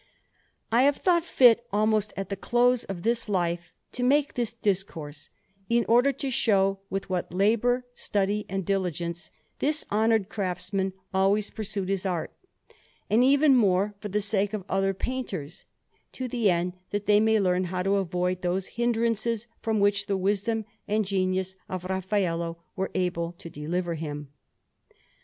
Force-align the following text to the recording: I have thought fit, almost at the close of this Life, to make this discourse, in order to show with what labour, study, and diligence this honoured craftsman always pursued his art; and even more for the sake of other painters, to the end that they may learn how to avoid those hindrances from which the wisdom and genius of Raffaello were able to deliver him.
I 0.71 0.81
have 0.81 0.95
thought 0.97 1.23
fit, 1.23 1.63
almost 1.71 2.11
at 2.17 2.29
the 2.29 2.35
close 2.35 2.83
of 2.85 3.03
this 3.03 3.29
Life, 3.29 3.71
to 3.91 4.01
make 4.01 4.33
this 4.33 4.51
discourse, 4.51 5.29
in 5.69 5.85
order 5.87 6.11
to 6.11 6.31
show 6.31 6.79
with 6.89 7.07
what 7.07 7.31
labour, 7.31 7.85
study, 7.93 8.47
and 8.49 8.65
diligence 8.65 9.29
this 9.59 9.85
honoured 9.91 10.27
craftsman 10.27 10.93
always 11.13 11.51
pursued 11.51 11.87
his 11.87 12.03
art; 12.03 12.33
and 13.11 13.23
even 13.23 13.55
more 13.55 13.93
for 13.99 14.07
the 14.09 14.21
sake 14.21 14.53
of 14.55 14.65
other 14.67 14.95
painters, 14.95 15.65
to 16.13 16.27
the 16.27 16.49
end 16.49 16.73
that 16.89 17.05
they 17.05 17.19
may 17.19 17.39
learn 17.39 17.65
how 17.65 17.83
to 17.83 17.97
avoid 17.97 18.41
those 18.41 18.69
hindrances 18.81 19.45
from 19.61 19.79
which 19.79 20.07
the 20.07 20.17
wisdom 20.17 20.65
and 20.87 21.05
genius 21.05 21.55
of 21.69 21.83
Raffaello 21.83 22.57
were 22.75 22.89
able 22.95 23.33
to 23.33 23.51
deliver 23.51 23.93
him. 23.93 24.29